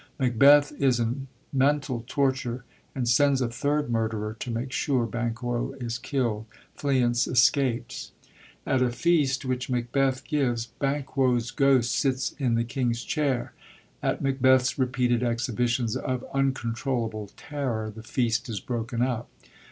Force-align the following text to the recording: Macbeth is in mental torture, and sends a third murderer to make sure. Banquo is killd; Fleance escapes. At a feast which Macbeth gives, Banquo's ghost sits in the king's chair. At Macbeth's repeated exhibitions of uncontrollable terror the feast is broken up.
Macbeth 0.17 0.71
is 0.79 0.99
in 0.99 1.27
mental 1.53 2.03
torture, 2.07 2.63
and 2.95 3.07
sends 3.07 3.39
a 3.39 3.47
third 3.49 3.91
murderer 3.91 4.35
to 4.39 4.49
make 4.49 4.71
sure. 4.71 5.05
Banquo 5.05 5.73
is 5.73 5.99
killd; 5.99 6.45
Fleance 6.75 7.27
escapes. 7.27 8.11
At 8.65 8.81
a 8.81 8.89
feast 8.89 9.45
which 9.45 9.69
Macbeth 9.69 10.23
gives, 10.23 10.65
Banquo's 10.65 11.51
ghost 11.51 11.91
sits 11.91 12.31
in 12.39 12.55
the 12.55 12.63
king's 12.63 13.03
chair. 13.03 13.53
At 14.01 14.23
Macbeth's 14.23 14.79
repeated 14.79 15.21
exhibitions 15.21 15.95
of 15.95 16.25
uncontrollable 16.33 17.29
terror 17.37 17.91
the 17.95 18.01
feast 18.01 18.49
is 18.49 18.59
broken 18.59 19.03
up. 19.03 19.29